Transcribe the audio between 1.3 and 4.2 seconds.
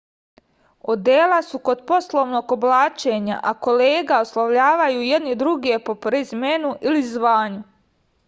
su kod poslovnog oblačenja a kolege